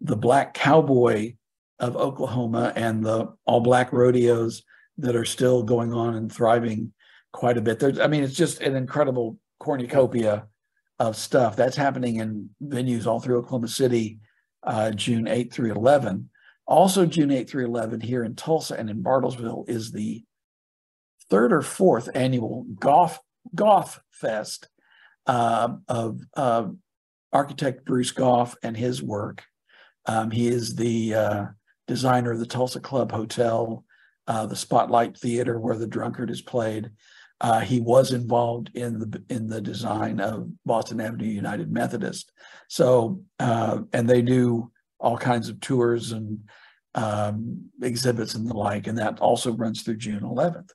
the 0.01 0.15
black 0.15 0.53
cowboy 0.53 1.35
of 1.79 1.95
Oklahoma 1.95 2.73
and 2.75 3.03
the 3.03 3.33
all 3.45 3.61
black 3.61 3.93
rodeos 3.93 4.63
that 4.97 5.15
are 5.15 5.25
still 5.25 5.63
going 5.63 5.93
on 5.93 6.15
and 6.15 6.31
thriving 6.31 6.93
quite 7.31 7.57
a 7.57 7.61
bit. 7.61 7.79
There's, 7.79 7.99
I 7.99 8.07
mean, 8.07 8.23
it's 8.23 8.35
just 8.35 8.61
an 8.61 8.75
incredible 8.75 9.37
cornucopia 9.59 10.47
of 10.99 11.15
stuff 11.17 11.55
that's 11.55 11.75
happening 11.75 12.17
in 12.17 12.49
venues 12.63 13.05
all 13.05 13.19
through 13.19 13.39
Oklahoma 13.39 13.67
City, 13.67 14.19
uh, 14.65 14.91
June 14.91 15.27
8 15.27 15.53
through 15.53 15.71
11. 15.71 16.29
Also, 16.67 17.05
June 17.05 17.31
8 17.31 17.49
through 17.49 17.65
11 17.65 18.01
here 18.01 18.23
in 18.23 18.35
Tulsa 18.35 18.75
and 18.75 18.89
in 18.89 19.03
Bartlesville 19.03 19.69
is 19.69 19.91
the 19.91 20.23
third 21.29 21.53
or 21.53 21.61
fourth 21.61 22.09
annual 22.13 22.65
Golf 22.79 23.19
Goth 23.53 23.99
Fest 24.11 24.67
uh, 25.27 25.69
of 25.87 26.21
uh, 26.35 26.67
architect 27.31 27.85
Bruce 27.85 28.11
Goff 28.11 28.55
and 28.63 28.75
his 28.75 29.01
work. 29.01 29.43
Um, 30.05 30.31
he 30.31 30.47
is 30.47 30.75
the 30.75 31.13
uh, 31.13 31.45
designer 31.87 32.31
of 32.31 32.39
the 32.39 32.45
Tulsa 32.45 32.79
Club 32.79 33.11
Hotel, 33.11 33.83
uh, 34.27 34.45
the 34.45 34.55
Spotlight 34.55 35.17
Theater 35.17 35.59
where 35.59 35.77
the 35.77 35.87
Drunkard 35.87 36.29
is 36.29 36.41
played. 36.41 36.91
Uh, 37.41 37.59
he 37.59 37.81
was 37.81 38.13
involved 38.13 38.71
in 38.75 38.99
the 38.99 39.23
in 39.29 39.47
the 39.47 39.59
design 39.59 40.19
of 40.19 40.49
Boston 40.65 41.01
Avenue 41.01 41.25
United 41.25 41.71
Methodist. 41.71 42.31
So, 42.69 43.21
uh, 43.39 43.79
and 43.91 44.09
they 44.09 44.21
do 44.21 44.71
all 44.99 45.17
kinds 45.17 45.49
of 45.49 45.59
tours 45.59 46.13
and 46.13 46.39
um, 46.95 47.69
exhibits 47.81 48.35
and 48.35 48.49
the 48.49 48.53
like, 48.53 48.87
and 48.87 48.97
that 48.97 49.19
also 49.19 49.51
runs 49.51 49.81
through 49.81 49.97
June 49.97 50.21
11th. 50.21 50.69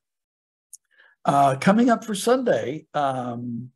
Uh, 1.25 1.57
coming 1.57 1.91
up 1.91 2.05
for 2.05 2.15
Sunday, 2.15 2.87
um, 2.95 3.71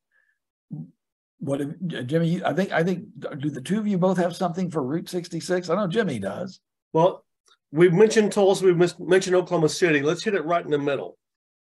what 1.39 1.61
if, 1.61 1.69
Jimmie? 2.07 2.43
I 2.45 2.53
think 2.55 2.73
I 2.73 2.83
think 2.83 3.07
do 3.39 3.51
the 3.51 3.61
two 3.61 3.79
of 3.79 3.87
you 3.87 3.99
both 3.99 4.17
have 4.19 4.37
something 4.37 4.71
for 4.71 4.83
Route 4.83 5.09
66? 5.09 5.69
I 5.69 5.75
know 5.77 5.87
Jimmie 5.87 6.19
does. 6.19 6.61
Well, 6.93 7.25
we've 7.73 7.93
mentioned 7.93 8.33
Tulsa, 8.33 8.65
we've 8.65 8.99
mentioned 8.99 9.37
Oklahoma 9.37 9.69
City. 9.69 10.01
Let's 10.01 10.25
hit 10.25 10.35
it 10.35 10.45
right 10.45 10.65
in 10.65 10.71
the 10.71 10.79
middle. 10.79 11.19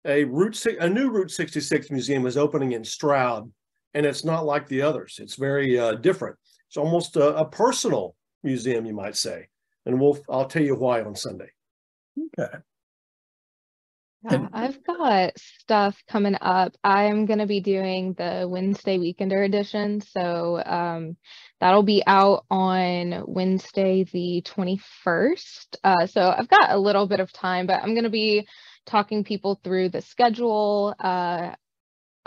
A 0.06 0.24
route 0.24 0.66
a 0.66 0.90
new 0.90 1.10
Route 1.10 1.32
66 1.32 1.92
museum 1.92 2.26
is 2.26 2.38
opening 2.38 2.72
in 2.72 2.84
Stroud, 2.84 3.52
and 3.94 4.06
it's 4.06 4.24
not 4.24 4.46
like 4.46 4.68
the 4.68 4.82
others. 4.82 5.20
It's 5.22 5.36
very 5.36 5.78
uh, 5.78 5.96
different. 5.96 6.38
It's 6.68 6.78
almost 6.78 7.16
a, 7.18 7.36
a 7.36 7.46
personal 7.46 8.16
museum, 8.44 8.86
you 8.86 8.94
might 8.94 9.18
say 9.18 9.48
and 9.90 10.00
we'll 10.00 10.20
I'll 10.30 10.46
tell 10.46 10.64
you 10.64 10.76
why 10.76 11.02
on 11.02 11.16
Sunday. 11.16 11.50
Okay. 12.38 12.58
Yeah, 14.24 14.50
I've 14.52 14.84
got 14.84 15.40
stuff 15.40 16.04
coming 16.10 16.36
up. 16.42 16.76
I'm 16.84 17.26
going 17.26 17.40
to 17.40 17.46
be 17.46 17.62
doing 17.62 18.14
the 18.14 18.48
Wednesday 18.50 18.98
Weekender 18.98 19.46
edition. 19.46 20.02
So 20.02 20.62
um, 20.66 21.16
that'll 21.62 21.84
be 21.84 22.04
out 22.06 22.46
on 22.52 23.24
Wednesday, 23.26 24.04
the 24.04 24.44
21st. 24.46 25.76
Uh, 25.86 26.06
so 26.08 26.36
I've 26.38 26.50
got 26.50 26.72
a 26.72 26.78
little 26.78 27.08
bit 27.08 27.22
of 27.22 27.32
time, 27.32 27.66
but 27.66 27.82
I'm 27.82 27.94
going 27.94 28.04
to 28.04 28.10
be 28.10 28.46
talking 28.86 29.24
people 29.24 29.60
through 29.64 29.90
the 29.90 30.02
schedule, 30.02 30.94
uh, 31.00 31.52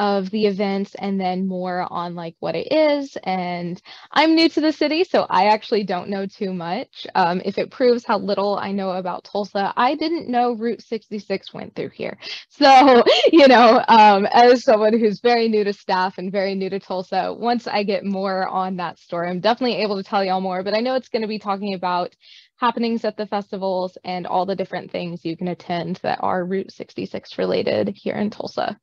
of 0.03 0.31
the 0.31 0.47
events 0.47 0.97
and 0.97 1.21
then 1.21 1.47
more 1.47 1.87
on 1.93 2.17
like 2.17 2.35
what 2.41 2.57
it 2.57 2.73
is. 2.73 3.17
And 3.23 3.81
I'm 4.11 4.35
new 4.35 4.49
to 4.49 4.61
the 4.61 4.73
city, 4.73 5.05
so 5.05 5.29
I 5.31 5.47
actually 5.47 5.85
don't 5.85 6.09
know 6.09 6.27
too 6.27 6.53
much. 6.53 7.07
Um, 7.15 7.41
if 7.45 7.57
it 7.57 7.71
proves 7.71 8.05
how 8.05 8.19
little 8.19 8.59
I 8.59 8.73
know 8.73 8.91
about 8.91 9.23
Tulsa, 9.23 9.73
I 9.77 9.95
didn't 9.95 10.29
know 10.29 10.55
Route 10.55 10.83
66 10.83 11.55
went 11.55 11.77
through 11.77 11.91
here. 11.91 12.19
So, 12.55 13.03
you 13.33 13.49
know, 13.49 13.83
um, 13.89 14.27
as 14.31 14.63
someone 14.65 14.99
who's 14.99 15.21
very 15.21 15.49
new 15.49 15.65
to 15.65 15.73
staff 15.73 16.19
and 16.19 16.31
very 16.31 16.55
new 16.55 16.71
to 16.71 16.79
Tulsa, 16.79 17.35
once 17.37 17.67
I 17.67 17.83
get 17.83 18.05
more 18.05 18.47
on 18.47 18.77
that 18.77 18.99
story, 18.99 19.29
I'm 19.29 19.41
definitely 19.41 19.77
able 19.83 19.97
to 19.97 20.03
tell 20.03 20.25
y'all 20.25 20.41
more. 20.41 20.63
But 20.63 20.75
I 20.75 20.81
know 20.81 20.95
it's 20.95 21.09
going 21.09 21.23
to 21.23 21.29
be 21.29 21.39
talking 21.39 21.75
about 21.75 22.15
happenings 22.57 23.05
at 23.05 23.17
the 23.17 23.27
festivals 23.27 23.99
and 24.05 24.27
all 24.27 24.47
the 24.47 24.55
different 24.57 24.91
things 24.93 25.25
you 25.25 25.37
can 25.37 25.49
attend 25.49 25.99
that 26.03 26.19
are 26.21 26.45
Route 26.45 26.73
66 26.73 27.39
related 27.39 27.89
here 27.89 28.15
in 28.15 28.31
Tulsa. 28.31 28.79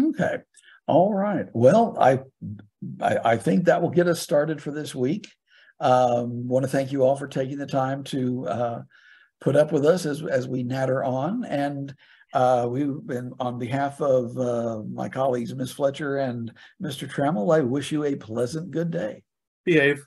Okay. 0.00 0.38
All 0.86 1.12
right. 1.12 1.46
Well, 1.52 1.96
I, 2.00 2.20
I, 3.00 3.18
I 3.24 3.36
think 3.36 3.64
that 3.64 3.82
will 3.82 3.90
get 3.90 4.08
us 4.08 4.20
started 4.20 4.62
for 4.62 4.70
this 4.70 4.94
week. 4.94 5.28
Um, 5.80 6.48
want 6.48 6.64
to 6.64 6.70
thank 6.70 6.92
you 6.92 7.02
all 7.02 7.16
for 7.16 7.28
taking 7.28 7.58
the 7.58 7.66
time 7.66 8.04
to 8.04 8.46
uh, 8.46 8.82
put 9.40 9.56
up 9.56 9.72
with 9.72 9.84
us 9.84 10.06
as 10.06 10.22
as 10.22 10.46
we 10.46 10.62
natter 10.62 11.02
on. 11.02 11.44
And 11.44 11.94
uh, 12.32 12.66
we've 12.70 13.04
been 13.04 13.32
on 13.38 13.58
behalf 13.58 14.00
of 14.00 14.36
uh, 14.38 14.82
my 14.90 15.08
colleagues, 15.08 15.54
Ms. 15.54 15.72
Fletcher 15.72 16.18
and 16.18 16.52
Mr. 16.82 17.10
Tramel. 17.10 17.54
I 17.54 17.60
wish 17.60 17.92
you 17.92 18.04
a 18.04 18.14
pleasant 18.14 18.70
good 18.70 18.90
day. 18.90 19.22
Behave. 19.64 20.04